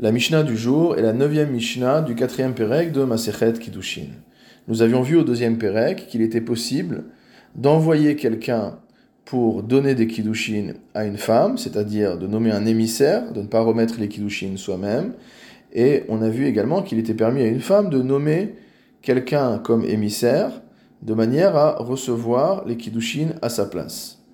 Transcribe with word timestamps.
La 0.00 0.10
Mishnah 0.10 0.42
du 0.42 0.56
jour 0.56 0.98
est 0.98 1.02
la 1.02 1.12
neuvième 1.12 1.52
Mishnah 1.52 2.02
du 2.02 2.16
quatrième 2.16 2.52
Pérec 2.52 2.90
de 2.90 3.04
Masechet 3.04 3.52
Kiddushin. 3.52 4.08
Nous 4.66 4.82
avions 4.82 5.02
vu 5.02 5.16
au 5.16 5.22
deuxième 5.22 5.56
Pérec 5.56 6.08
qu'il 6.08 6.20
était 6.20 6.40
possible 6.40 7.04
d'envoyer 7.54 8.16
quelqu'un 8.16 8.80
pour 9.24 9.62
donner 9.62 9.94
des 9.94 10.08
Kiddushin 10.08 10.72
à 10.94 11.04
une 11.04 11.16
femme, 11.16 11.58
c'est-à-dire 11.58 12.18
de 12.18 12.26
nommer 12.26 12.50
un 12.50 12.66
émissaire, 12.66 13.32
de 13.32 13.40
ne 13.42 13.46
pas 13.46 13.60
remettre 13.60 14.00
les 14.00 14.08
Kiddushin 14.08 14.56
soi-même. 14.56 15.12
Et 15.72 16.02
on 16.08 16.22
a 16.22 16.28
vu 16.28 16.46
également 16.46 16.82
qu'il 16.82 16.98
était 16.98 17.14
permis 17.14 17.42
à 17.42 17.46
une 17.46 17.60
femme 17.60 17.88
de 17.88 18.02
nommer 18.02 18.56
quelqu'un 19.00 19.58
comme 19.58 19.84
émissaire, 19.84 20.60
de 21.02 21.14
manière 21.14 21.54
à 21.54 21.76
recevoir 21.76 22.66
les 22.66 22.76
Kiddushin 22.76 23.28
à 23.42 23.48
sa 23.48 23.64
place. 23.64 24.24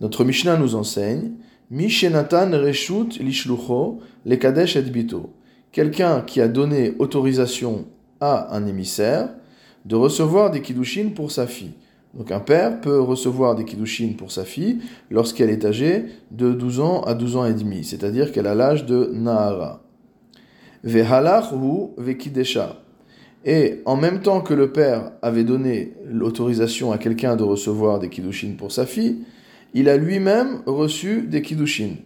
Notre 0.00 0.24
Mishnah 0.24 0.56
nous 0.56 0.74
enseigne 0.74 1.34
Mishenatan 1.70 2.52
Reshut 2.52 3.18
Lishlucho 3.20 4.00
le 4.24 4.36
Kadesh 4.36 4.76
et 4.76 4.82
Bito. 4.82 5.34
Quelqu'un 5.70 6.22
qui 6.22 6.40
a 6.40 6.48
donné 6.48 6.94
autorisation 6.98 7.84
à 8.20 8.56
un 8.56 8.66
émissaire 8.66 9.28
de 9.84 9.94
recevoir 9.94 10.50
des 10.50 10.62
kiddushin 10.62 11.10
pour 11.14 11.30
sa 11.30 11.46
fille. 11.46 11.74
Donc 12.14 12.32
un 12.32 12.40
père 12.40 12.80
peut 12.80 13.00
recevoir 13.00 13.54
des 13.54 13.64
kiddushin 13.64 14.14
pour 14.16 14.32
sa 14.32 14.44
fille 14.44 14.78
lorsqu'elle 15.10 15.50
est 15.50 15.64
âgée 15.64 16.06
de 16.30 16.52
12 16.52 16.80
ans 16.80 17.02
à 17.02 17.14
12 17.14 17.36
ans 17.36 17.44
et 17.44 17.54
demi, 17.54 17.84
c'est-à-dire 17.84 18.32
qu'elle 18.32 18.46
a 18.46 18.54
l'âge 18.54 18.86
de 18.86 19.10
Nahara. 19.12 19.82
Vehalach 20.84 21.52
vekidesha. 21.98 22.76
Et 23.44 23.82
en 23.84 23.96
même 23.96 24.20
temps 24.20 24.40
que 24.40 24.54
le 24.54 24.72
père 24.72 25.12
avait 25.22 25.44
donné 25.44 25.92
l'autorisation 26.06 26.92
à 26.92 26.98
quelqu'un 26.98 27.36
de 27.36 27.44
recevoir 27.44 27.98
des 27.98 28.08
kiddushin 28.08 28.54
pour 28.56 28.72
sa 28.72 28.86
fille, 28.86 29.18
il 29.74 29.88
a 29.88 29.96
lui-même 29.96 30.62
reçu 30.66 31.22
des 31.22 31.42
kiddushin. 31.42 31.96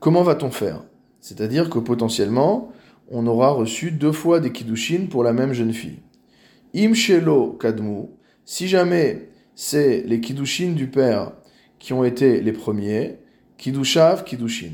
Comment 0.00 0.22
va-t-on 0.22 0.50
faire? 0.50 0.84
C'est-à-dire 1.20 1.70
que 1.70 1.78
potentiellement, 1.78 2.72
on 3.08 3.26
aura 3.26 3.50
reçu 3.50 3.92
deux 3.92 4.12
fois 4.12 4.40
des 4.40 4.50
kiddushin 4.50 5.06
pour 5.08 5.22
la 5.22 5.32
même 5.32 5.52
jeune 5.52 5.72
fille. 5.72 6.00
Imshelo 6.74 7.52
kadmu, 7.52 8.06
si 8.44 8.66
jamais 8.66 9.28
c'est 9.54 10.02
les 10.02 10.20
kiddushin 10.20 10.72
du 10.72 10.88
père 10.88 11.32
qui 11.78 11.92
ont 11.92 12.04
été 12.04 12.40
les 12.40 12.52
premiers, 12.52 13.18
kiddushav 13.58 14.24
kiddushin. 14.24 14.72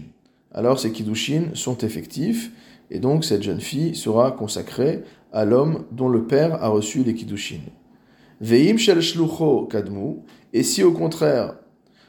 Alors 0.52 0.80
ces 0.80 0.92
kiddushin 0.92 1.50
sont 1.54 1.76
effectifs 1.78 2.52
et 2.90 3.00
donc 3.00 3.24
cette 3.24 3.42
jeune 3.42 3.60
fille 3.60 3.94
sera 3.94 4.32
consacrée 4.32 5.02
à 5.32 5.44
l'homme 5.44 5.84
dont 5.92 6.08
le 6.08 6.26
père 6.26 6.62
a 6.62 6.68
reçu 6.68 7.02
les 7.04 7.14
kiddushin. 7.14 7.60
Veim 8.40 8.78
shel 8.78 9.00
shlucho 9.00 9.66
kadmu, 9.66 10.22
et 10.52 10.62
si 10.62 10.82
au 10.82 10.92
contraire, 10.92 11.56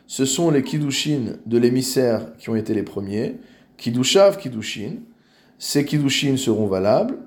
ce 0.05 0.25
sont 0.25 0.52
les 0.52 0.63
kiddushin 0.63 1.38
de 1.45 1.58
l'émissaire 1.58 2.36
qui 2.38 2.49
ont 2.49 2.55
été 2.55 2.73
les 2.73 2.83
premiers, 2.83 3.38
kiddushav 3.77 4.38
kiddushin, 4.38 4.97
ces 5.58 5.86
kiddushin 5.86 6.38
seront 6.38 6.67
valables. 6.67 7.17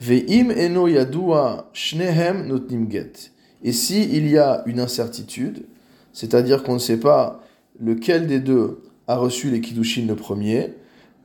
Ve'im 0.00 0.50
eno 0.50 0.88
yadua 0.88 1.70
shnehem 1.72 2.46
notnim 2.46 2.90
get. 2.90 3.30
Et 3.62 3.72
si 3.72 4.02
il 4.12 4.28
y 4.28 4.38
a 4.38 4.62
une 4.66 4.80
incertitude, 4.80 5.66
c'est-à-dire 6.12 6.62
qu'on 6.62 6.74
ne 6.74 6.78
sait 6.78 6.98
pas 6.98 7.40
lequel 7.78 8.26
des 8.26 8.40
deux 8.40 8.82
a 9.06 9.16
reçu 9.16 9.50
les 9.50 9.60
kiddushin 9.60 10.06
le 10.06 10.16
premier, 10.16 10.74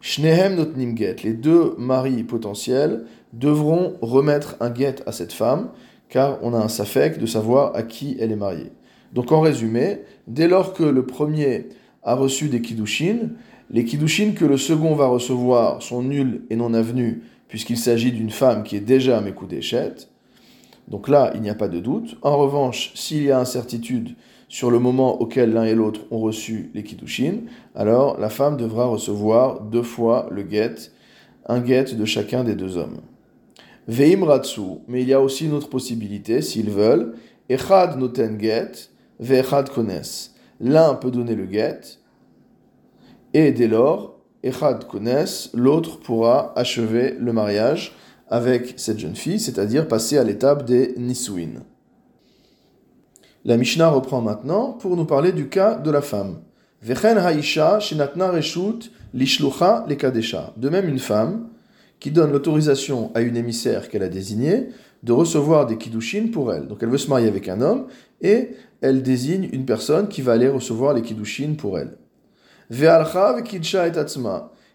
shnehem 0.01 0.55
notnim 0.55 0.95
get, 0.95 1.17
les 1.23 1.33
deux 1.33 1.75
maris 1.77 2.23
potentiels 2.23 3.05
devront 3.33 3.95
remettre 4.01 4.55
un 4.59 4.73
get 4.73 4.97
à 5.05 5.11
cette 5.11 5.33
femme, 5.33 5.71
car 6.09 6.39
on 6.41 6.53
a 6.53 6.57
un 6.57 6.67
safek 6.67 7.19
de 7.19 7.25
savoir 7.25 7.75
à 7.75 7.83
qui 7.83 8.17
elle 8.19 8.31
est 8.31 8.37
mariée. 8.37 8.71
Donc 9.13 9.31
en 9.31 9.41
résumé, 9.41 9.99
dès 10.27 10.47
lors 10.47 10.73
que 10.73 10.83
le 10.83 11.05
premier 11.05 11.67
a 12.03 12.15
reçu 12.15 12.49
des 12.49 12.61
kiddushin, 12.61 13.31
les 13.69 13.83
kiddushin 13.83 14.31
que 14.31 14.45
le 14.45 14.57
second 14.57 14.95
va 14.95 15.07
recevoir 15.07 15.81
sont 15.81 16.01
nuls 16.01 16.43
et 16.49 16.55
non 16.55 16.73
avenus, 16.73 17.17
puisqu'il 17.47 17.77
s'agit 17.77 18.11
d'une 18.11 18.29
femme 18.29 18.63
qui 18.63 18.75
est 18.75 18.81
déjà 18.81 19.17
à 19.17 19.21
mes 19.21 19.33
d'échette. 19.47 20.09
Donc 20.87 21.09
là, 21.09 21.31
il 21.35 21.41
n'y 21.41 21.49
a 21.49 21.55
pas 21.55 21.67
de 21.67 21.79
doute. 21.79 22.17
En 22.21 22.37
revanche, 22.37 22.91
s'il 22.95 23.23
y 23.23 23.31
a 23.31 23.39
incertitude 23.39 24.15
sur 24.47 24.71
le 24.71 24.79
moment 24.79 25.19
auquel 25.19 25.51
l'un 25.51 25.65
et 25.65 25.75
l'autre 25.75 26.01
ont 26.11 26.19
reçu 26.19 26.71
les 26.73 26.83
kiddushin, 26.83 27.41
alors 27.75 28.17
la 28.19 28.29
femme 28.29 28.55
devra 28.55 28.85
recevoir 28.85 29.61
deux 29.61 29.83
fois 29.83 30.29
le 30.31 30.49
get, 30.49 30.75
un 31.47 31.65
get 31.65 31.95
de 31.95 32.05
chacun 32.05 32.45
des 32.45 32.55
deux 32.55 32.77
hommes. 32.77 33.01
Veim 33.87 34.27
mais 34.87 35.01
il 35.01 35.07
y 35.07 35.13
a 35.13 35.21
aussi 35.21 35.45
une 35.45 35.53
autre 35.53 35.69
possibilité, 35.69 36.41
s'ils 36.41 36.69
veulent. 36.69 37.13
Echad 37.49 37.97
noten 37.97 38.37
ve'echad 39.19 39.69
kones. 39.69 40.31
L'un 40.59 40.95
peut 40.95 41.11
donner 41.11 41.35
le 41.35 41.49
get, 41.49 41.99
et 43.33 43.51
dès 43.51 43.67
lors, 43.67 44.19
echad 44.43 44.85
kones, 44.85 45.25
l'autre 45.53 45.99
pourra 45.99 46.51
achever 46.57 47.15
le 47.17 47.31
mariage 47.31 47.93
avec 48.27 48.73
cette 48.75 48.99
jeune 48.99 49.15
fille, 49.15 49.39
c'est-à-dire 49.39 49.87
passer 49.87 50.17
à 50.17 50.23
l'étape 50.25 50.65
des 50.65 50.93
nisuin. 50.97 51.63
La 53.45 53.55
Mishnah 53.55 53.87
reprend 53.87 54.19
maintenant 54.19 54.73
pour 54.73 54.97
nous 54.97 55.05
parler 55.05 55.31
du 55.31 55.47
cas 55.47 55.75
de 55.75 55.89
la 55.89 56.01
femme. 56.01 56.41
Haisha. 56.85 57.79
De 60.57 60.69
même, 60.69 60.89
une 60.89 60.99
femme 60.99 61.47
qui 61.99 62.11
donne 62.11 62.31
l'autorisation 62.31 63.11
à 63.15 63.21
une 63.21 63.37
émissaire 63.37 63.89
qu'elle 63.89 64.03
a 64.03 64.09
désignée 64.09 64.69
de 65.03 65.11
recevoir 65.11 65.65
des 65.65 65.77
kiddushin 65.77 66.27
pour 66.31 66.53
elle. 66.53 66.67
Donc 66.67 66.79
elle 66.81 66.89
veut 66.89 66.97
se 66.97 67.09
marier 67.09 67.27
avec 67.27 67.47
un 67.49 67.61
homme 67.61 67.87
et 68.21 68.49
elle 68.81 69.01
désigne 69.01 69.49
une 69.51 69.65
personne 69.65 70.07
qui 70.07 70.21
va 70.21 70.33
aller 70.33 70.47
recevoir 70.47 70.93
les 70.93 71.01
kiddushin 71.01 71.55
pour 71.57 71.79
elle. 71.79 71.97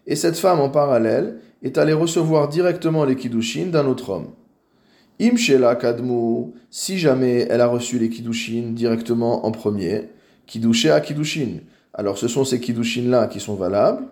Et 0.05 0.15
cette 0.15 0.37
femme 0.37 0.59
en 0.59 0.69
parallèle 0.69 1.39
est 1.61 1.77
allée 1.77 1.93
recevoir 1.93 2.49
directement 2.49 3.05
les 3.05 3.15
kiddushin 3.15 3.67
d'un 3.67 3.85
autre 3.85 4.09
homme. 4.09 4.31
Imshela 5.21 5.75
kadmu, 5.75 6.53
si 6.69 6.97
jamais 6.97 7.47
elle 7.49 7.61
a 7.61 7.67
reçu 7.67 7.99
les 7.99 8.09
kiddushin 8.09 8.71
directement 8.71 9.45
en 9.45 9.51
premier, 9.51 10.09
kiddushe 10.47 10.87
à 10.87 10.99
kiddushin. 10.99 11.59
Alors 11.93 12.17
ce 12.17 12.27
sont 12.27 12.43
ces 12.43 12.59
kiddushin 12.59 13.09
là 13.09 13.27
qui 13.27 13.39
sont 13.39 13.55
valables. 13.55 14.05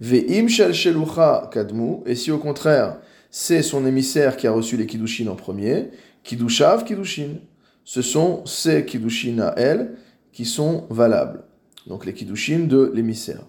Ve'im 0.00 0.48
shel 0.48 0.74
shelucha 0.74 1.48
kadmu, 1.52 2.02
et 2.04 2.14
si 2.14 2.30
au 2.30 2.38
contraire, 2.38 2.98
c'est 3.30 3.62
son 3.62 3.86
émissaire 3.86 4.36
qui 4.36 4.46
a 4.46 4.52
reçu 4.52 4.76
les 4.76 4.86
kiddushin 4.86 5.28
en 5.28 5.36
premier, 5.36 5.90
kiddushav 6.22 6.84
kiddushin. 6.84 7.40
Ce 7.84 8.02
sont 8.02 8.44
ces 8.44 8.84
kiddushin 8.84 9.38
à 9.38 9.54
elle 9.56 9.96
qui 10.32 10.44
sont 10.44 10.84
valables. 10.90 11.44
Donc 11.86 12.04
les 12.04 12.12
kiddushin 12.12 12.66
de 12.66 12.90
l'émissaire. 12.94 13.46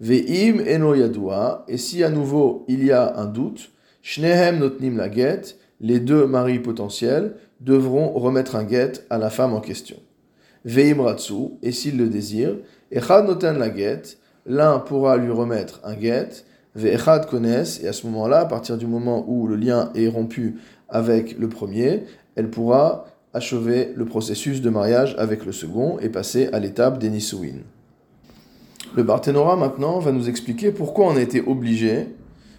Ve'im 0.00 0.60
eno 0.66 0.94
yadua, 0.94 1.64
et 1.68 1.76
si 1.76 2.02
à 2.02 2.08
nouveau 2.08 2.64
il 2.68 2.84
y 2.84 2.90
a 2.90 3.18
un 3.18 3.26
doute, 3.26 3.70
shnehem 4.02 4.58
notnim 4.58 4.96
la 4.96 5.10
get, 5.10 5.56
les 5.80 6.00
deux 6.00 6.26
maris 6.26 6.58
potentiels 6.58 7.34
devront 7.60 8.12
remettre 8.12 8.56
un 8.56 8.66
get 8.66 8.92
à 9.10 9.18
la 9.18 9.28
femme 9.28 9.52
en 9.52 9.60
question. 9.60 9.96
Ve'im 10.64 11.02
ratsu, 11.02 11.58
et 11.62 11.72
s'il 11.72 11.98
le 11.98 12.08
désire, 12.08 12.56
echad 12.90 13.26
noten 13.26 13.58
la 13.58 13.74
get, 13.74 14.16
l'un 14.50 14.80
pourra 14.80 15.16
lui 15.16 15.30
remettre 15.30 15.80
un 15.84 15.98
get, 15.98 16.44
ve'echad 16.74 17.26
kones, 17.26 17.46
et 17.82 17.86
à 17.86 17.92
ce 17.92 18.06
moment-là, 18.08 18.40
à 18.40 18.46
partir 18.46 18.76
du 18.76 18.86
moment 18.86 19.24
où 19.28 19.46
le 19.46 19.54
lien 19.54 19.90
est 19.94 20.08
rompu 20.08 20.56
avec 20.88 21.38
le 21.38 21.48
premier, 21.48 22.02
elle 22.34 22.50
pourra 22.50 23.06
achever 23.32 23.92
le 23.94 24.04
processus 24.04 24.60
de 24.60 24.68
mariage 24.68 25.14
avec 25.18 25.46
le 25.46 25.52
second 25.52 26.00
et 26.00 26.08
passer 26.08 26.48
à 26.52 26.58
l'étape 26.58 26.98
des 26.98 27.10
Nisuin. 27.10 27.60
Le 28.96 29.04
Barthénora 29.04 29.54
maintenant 29.54 30.00
va 30.00 30.10
nous 30.10 30.28
expliquer 30.28 30.72
pourquoi 30.72 31.06
on 31.06 31.16
a 31.16 31.20
été 31.20 31.40
obligé 31.40 32.08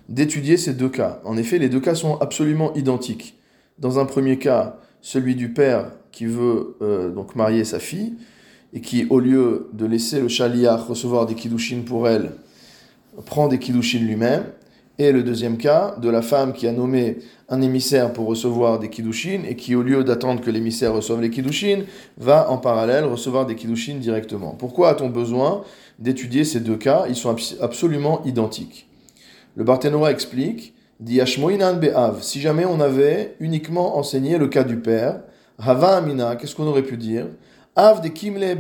d'étudier 0.08 0.56
ces 0.56 0.74
deux 0.74 0.88
cas. 0.88 1.20
En 1.26 1.36
effet, 1.36 1.58
les 1.58 1.68
deux 1.68 1.82
cas 1.82 1.96
sont 1.96 2.18
absolument 2.20 2.74
identiques. 2.74 3.38
Dans 3.80 4.00
un 4.00 4.06
premier 4.06 4.38
cas, 4.38 4.78
celui 5.02 5.36
du 5.36 5.52
père 5.52 5.92
qui 6.14 6.26
veut 6.26 6.78
euh, 6.82 7.10
donc 7.10 7.36
marier 7.36 7.66
sa 7.66 7.80
fille, 7.80 8.14
et 8.74 8.82
qui, 8.82 9.06
au 9.10 9.20
lieu 9.20 9.70
de 9.74 9.86
laisser 9.86 10.20
le 10.20 10.28
chaliar 10.28 10.88
recevoir 10.88 11.26
des 11.26 11.36
kiddushin 11.36 11.82
pour 11.86 12.08
elle, 12.08 12.32
prend 13.26 13.48
des 13.48 13.60
kiddushin 13.60 14.00
lui-même. 14.00 14.44
Et 14.98 15.12
le 15.12 15.24
deuxième 15.24 15.58
cas, 15.58 15.96
de 16.00 16.10
la 16.10 16.22
femme 16.22 16.54
qui 16.54 16.68
a 16.68 16.72
nommé 16.72 17.18
un 17.50 17.62
émissaire 17.62 18.14
pour 18.14 18.28
recevoir 18.28 18.78
des 18.78 18.90
kiddushin 18.90 19.42
et 19.48 19.56
qui, 19.56 19.74
au 19.74 19.82
lieu 19.82 20.04
d'attendre 20.04 20.42
que 20.42 20.52
l'émissaire 20.52 20.94
reçoive 20.94 21.22
les 21.22 21.30
kiddushin, 21.30 21.84
va 22.18 22.50
en 22.52 22.58
parallèle 22.58 23.06
recevoir 23.06 23.46
des 23.46 23.56
kiddushin 23.56 23.96
directement. 23.96 24.52
Pourquoi 24.52 24.90
a-t-on 24.90 25.10
besoin 25.10 25.64
d'étudier 25.98 26.44
ces 26.44 26.60
deux 26.60 26.78
cas? 26.78 27.06
Ils 27.10 27.16
sont 27.16 27.36
absolument 27.62 28.22
identiques. 28.26 28.88
Le 29.56 29.64
Barthénora 29.64 30.12
explique 30.12 30.74
dit 31.00 31.20
Be'av, 31.20 32.22
si 32.22 32.40
jamais 32.40 32.66
on 32.66 32.80
avait 32.80 33.36
uniquement 33.40 33.98
enseigné 33.98 34.38
le 34.38 34.48
cas 34.48 34.64
du 34.64 34.78
père, 34.78 35.22
Hava 35.58 35.98
Amina, 35.98 36.36
qu'est-ce 36.36 36.56
qu'on 36.56 36.68
aurait 36.68 36.84
pu 36.84 36.96
dire? 36.96 37.26
Av 37.76 38.02
de 38.02 38.10
Kimle 38.10 38.58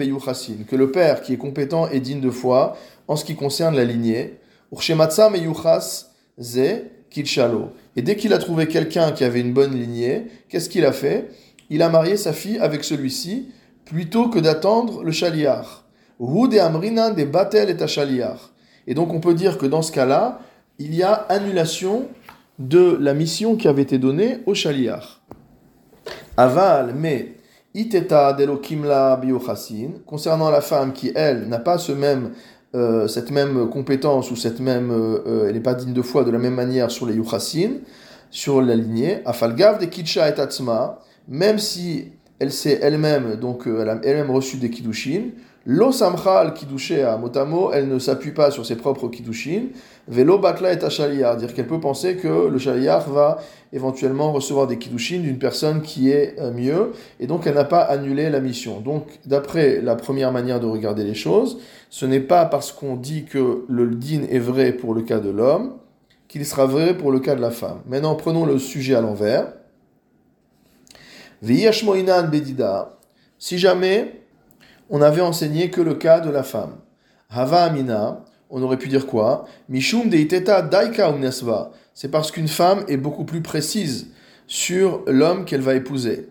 que 0.67 0.75
le 0.75 0.91
père 0.91 1.21
qui 1.21 1.33
est 1.33 1.37
compétent 1.37 1.89
et 1.89 1.99
digne 1.99 2.21
de 2.21 2.29
foi 2.29 2.77
en 3.09 3.17
ce 3.17 3.25
qui 3.25 3.35
concerne 3.35 3.75
la 3.75 3.83
lignée, 3.83 4.39
Urshematzah 4.71 5.29
Meyuchas 5.29 6.05
Ze 6.39 6.85
Kilchalo. 7.09 7.71
Et 7.97 8.01
dès 8.01 8.15
qu'il 8.15 8.31
a 8.31 8.37
trouvé 8.37 8.67
quelqu'un 8.67 9.11
qui 9.11 9.25
avait 9.25 9.41
une 9.41 9.51
bonne 9.51 9.77
lignée, 9.77 10.27
qu'est-ce 10.47 10.69
qu'il 10.69 10.85
a 10.85 10.93
fait? 10.93 11.29
Il 11.69 11.81
a 11.81 11.89
marié 11.89 12.15
sa 12.15 12.31
fille 12.31 12.57
avec 12.59 12.85
celui-ci 12.85 13.49
plutôt 13.83 14.29
que 14.29 14.39
d'attendre 14.39 15.03
le 15.03 15.11
chaliar. 15.11 15.83
de 16.19 16.57
Amrina 16.59 17.11
de 17.11 17.25
Batel 17.25 17.69
et 17.69 17.87
Chaliar. 17.87 18.51
Et 18.87 18.93
donc 18.93 19.13
on 19.13 19.19
peut 19.19 19.33
dire 19.33 19.57
que 19.57 19.65
dans 19.65 19.81
ce 19.81 19.91
cas-là, 19.91 20.39
il 20.79 20.95
y 20.95 21.03
a 21.03 21.13
annulation 21.13 22.07
de 22.59 22.97
la 23.01 23.13
mission 23.13 23.57
qui 23.57 23.67
avait 23.67 23.81
été 23.81 23.97
donnée 23.97 24.37
au 24.45 24.53
Shaliach. 24.53 25.19
Aval, 26.37 26.93
mais 26.95 27.33
iteta 27.73 28.35
concernant 30.05 30.49
la 30.49 30.61
femme 30.61 30.93
qui, 30.93 31.11
elle, 31.15 31.47
n'a 31.47 31.59
pas 31.59 31.77
ce 31.77 31.91
même, 31.91 32.31
euh, 32.75 33.07
cette 33.07 33.31
même 33.31 33.69
compétence 33.69 34.31
ou 34.31 34.35
cette 34.35 34.59
même, 34.59 34.91
euh, 34.91 35.19
euh, 35.25 35.47
elle 35.47 35.55
n'est 35.55 35.61
pas 35.61 35.73
digne 35.73 35.93
de 35.93 36.01
foi 36.01 36.23
de 36.23 36.31
la 36.31 36.37
même 36.37 36.55
manière 36.55 36.91
sur 36.91 37.05
les 37.05 37.15
yuchasin, 37.15 37.79
sur 38.29 38.61
la 38.61 38.75
lignée, 38.75 39.19
afalgav 39.25 39.79
de 39.79 39.85
kitcha 39.85 40.29
et 40.29 40.33
tatsma, 40.33 40.99
même 41.27 41.59
si 41.59 42.11
elle 42.39 42.51
s'est 42.51 42.79
elle-même, 42.81 43.35
donc 43.35 43.63
elle 43.67 43.89
a 43.89 43.99
elle-même 44.03 44.31
reçu 44.31 44.57
des 44.57 44.69
kiddushin, 44.69 45.29
Lo 45.65 45.91
samchal 45.91 46.53
à 47.05 47.17
motamo, 47.17 47.71
elle 47.71 47.87
ne 47.87 47.99
s'appuie 47.99 48.31
pas 48.31 48.49
sur 48.49 48.65
ses 48.65 48.75
propres 48.75 49.09
kiddushin. 49.09 49.67
Velo 50.07 50.39
bakla 50.39 50.73
et 50.73 50.89
shaliar, 50.89 51.37
dire 51.37 51.53
qu'elle 51.53 51.67
peut 51.67 51.79
penser 51.79 52.15
que 52.15 52.47
le 52.47 52.57
shaliar 52.57 53.07
va 53.07 53.37
éventuellement 53.71 54.31
recevoir 54.31 54.65
des 54.65 54.79
kiddushin 54.79 55.19
d'une 55.19 55.37
personne 55.37 55.83
qui 55.83 56.09
est 56.09 56.35
euh, 56.39 56.51
mieux, 56.51 56.93
et 57.19 57.27
donc 57.27 57.45
elle 57.45 57.53
n'a 57.53 57.63
pas 57.63 57.81
annulé 57.81 58.31
la 58.31 58.39
mission. 58.39 58.81
Donc, 58.81 59.19
d'après 59.27 59.81
la 59.81 59.95
première 59.95 60.31
manière 60.31 60.59
de 60.59 60.65
regarder 60.65 61.03
les 61.03 61.13
choses, 61.13 61.59
ce 61.91 62.07
n'est 62.07 62.19
pas 62.19 62.45
parce 62.45 62.71
qu'on 62.71 62.95
dit 62.95 63.25
que 63.25 63.63
le 63.69 63.87
din 63.87 64.23
est 64.31 64.39
vrai 64.39 64.73
pour 64.73 64.95
le 64.95 65.03
cas 65.03 65.19
de 65.19 65.29
l'homme 65.29 65.75
qu'il 66.27 66.45
sera 66.45 66.65
vrai 66.65 66.97
pour 66.97 67.11
le 67.11 67.19
cas 67.19 67.35
de 67.35 67.41
la 67.41 67.51
femme. 67.51 67.81
Maintenant, 67.85 68.15
prenons 68.15 68.45
le 68.45 68.57
sujet 68.57 68.95
à 68.95 69.01
l'envers. 69.01 69.53
bedida. 71.41 72.97
Si 73.37 73.57
jamais 73.57 74.21
on 74.91 75.01
avait 75.01 75.21
enseigné 75.21 75.71
que 75.71 75.81
le 75.81 75.95
cas 75.95 76.19
de 76.19 76.29
la 76.29 76.43
femme. 76.43 76.75
Hava 77.29 77.63
Amina, 77.63 78.25
on 78.49 78.61
aurait 78.61 78.77
pu 78.77 78.89
dire 78.89 79.07
quoi? 79.07 79.45
Mishum 79.69 80.09
deiteta 80.09 80.61
daika 80.61 81.09
unesva. 81.09 81.71
C'est 81.93 82.11
parce 82.11 82.29
qu'une 82.31 82.49
femme 82.49 82.83
est 82.89 82.97
beaucoup 82.97 83.23
plus 83.23 83.41
précise 83.41 84.07
sur 84.47 85.01
l'homme 85.07 85.45
qu'elle 85.45 85.61
va 85.61 85.75
épouser. 85.75 86.27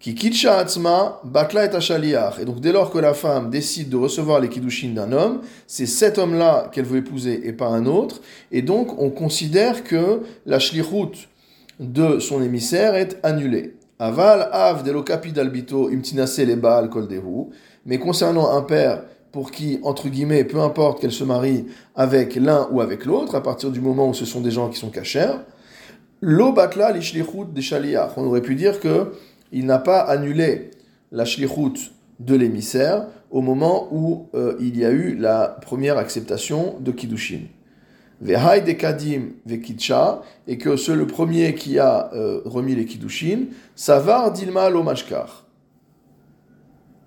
Ki 0.00 0.14
kitcha 0.14 0.58
atzma 0.58 1.22
bakla 1.24 1.64
et 1.64 2.42
Et 2.42 2.44
donc 2.44 2.60
dès 2.60 2.72
lors 2.72 2.90
que 2.90 2.98
la 2.98 3.14
femme 3.14 3.48
décide 3.48 3.88
de 3.88 3.96
recevoir 3.96 4.38
les 4.38 4.50
kiddushin 4.50 4.90
d'un 4.90 5.12
homme, 5.12 5.40
c'est 5.66 5.86
cet 5.86 6.18
homme-là 6.18 6.68
qu'elle 6.72 6.84
veut 6.84 6.98
épouser 6.98 7.48
et 7.48 7.54
pas 7.54 7.68
un 7.68 7.86
autre. 7.86 8.20
Et 8.52 8.60
donc 8.60 9.00
on 9.00 9.08
considère 9.08 9.82
que 9.82 10.20
la 10.44 10.58
shlichut 10.58 11.26
de 11.80 12.18
son 12.18 12.42
émissaire 12.42 12.96
est 12.96 13.18
annulée. 13.22 13.76
Aval 13.98 14.48
av 14.52 14.82
delokapi 14.82 15.32
dalbito 15.32 15.88
imtinase 15.88 16.44
le 16.44 16.56
baal 16.56 16.90
kol 16.90 17.06
mais 17.86 17.98
concernant 17.98 18.50
un 18.56 18.62
père 18.62 19.02
pour 19.32 19.50
qui, 19.50 19.80
entre 19.82 20.08
guillemets, 20.08 20.44
peu 20.44 20.60
importe 20.60 21.00
qu'elle 21.00 21.12
se 21.12 21.24
marie 21.24 21.66
avec 21.96 22.36
l'un 22.36 22.68
ou 22.70 22.80
avec 22.80 23.04
l'autre, 23.04 23.34
à 23.34 23.42
partir 23.42 23.70
du 23.70 23.80
moment 23.80 24.08
où 24.08 24.14
ce 24.14 24.24
sont 24.24 24.40
des 24.40 24.52
gens 24.52 24.68
qui 24.68 24.78
sont 24.78 24.90
cachers, 24.90 25.34
lo 26.20 26.52
batla 26.52 26.92
l'ishlichut 26.92 27.46
des 27.52 27.60
shaliach. 27.60 28.12
On 28.16 28.24
aurait 28.24 28.42
pu 28.42 28.54
dire 28.54 28.80
que 28.80 29.12
il 29.52 29.66
n'a 29.66 29.78
pas 29.78 30.00
annulé 30.00 30.70
la 31.10 31.24
shlichut 31.24 31.90
de 32.20 32.34
l'émissaire 32.36 33.06
au 33.30 33.40
moment 33.40 33.88
où 33.90 34.28
euh, 34.34 34.54
il 34.60 34.78
y 34.78 34.84
a 34.84 34.90
eu 34.90 35.16
la 35.16 35.48
première 35.48 35.98
acceptation 35.98 36.76
de 36.78 36.92
Kiddushin. 36.92 37.40
Vehai 38.20 38.60
de 38.60 38.72
Kadim 38.72 39.30
Vekitcha, 39.44 40.22
et 40.46 40.56
que 40.56 40.76
c'est 40.76 40.94
le 40.94 41.06
premier 41.06 41.54
qui 41.54 41.80
a 41.80 42.10
euh, 42.14 42.40
remis 42.44 42.76
les 42.76 42.84
Kiddushin, 42.84 43.46
Savar 43.74 44.30
Dilma 44.32 44.70
Lomashkar. 44.70 45.43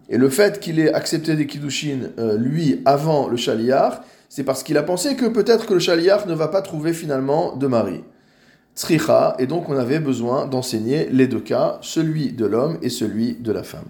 Et 0.10 0.18
le 0.18 0.30
fait 0.30 0.60
qu'il 0.60 0.80
ait 0.80 0.94
accepté 0.94 1.36
des 1.36 1.48
kiddushin, 1.48 2.12
euh, 2.18 2.38
lui, 2.38 2.82
avant 2.86 3.28
le 3.28 3.38
chaliar, 3.38 4.04
c'est 4.30 4.44
parce 4.44 4.64
qu'il 4.64 4.78
a 4.78 4.84
pensé 4.84 5.16
que 5.16 5.26
peut-être 5.26 5.66
que 5.66 5.74
le 5.74 5.80
chaliar 5.80 6.28
ne 6.28 6.34
va 6.34 6.48
pas 6.48 6.62
trouver 6.62 6.94
finalement 6.94 7.56
de 7.56 7.68
mari. 7.68 8.04
Tzricha, 8.76 9.36
et 9.40 9.48
donc 9.48 9.70
on 9.70 9.78
avait 9.78 10.00
besoin 10.00 10.46
d'enseigner 10.46 11.10
les 11.12 11.28
deux 11.28 11.40
cas, 11.40 11.80
celui 11.82 12.32
de 12.32 12.46
l'homme 12.46 12.78
et 12.82 12.90
celui 12.90 13.36
de 13.36 13.52
la 13.52 13.64
femme. 13.64 13.88